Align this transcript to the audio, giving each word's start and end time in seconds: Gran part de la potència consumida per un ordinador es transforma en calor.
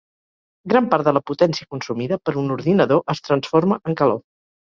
Gran 0.71 0.85
part 0.93 1.09
de 1.09 1.11
la 1.17 1.21
potència 1.31 1.67
consumida 1.75 2.17
per 2.29 2.35
un 2.45 2.49
ordinador 2.55 3.05
es 3.15 3.21
transforma 3.29 3.79
en 3.93 3.99
calor. 4.01 4.19